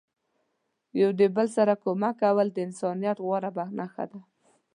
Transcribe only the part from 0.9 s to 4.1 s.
یو د بل سره کومک کول د انسانیت غوره نخښه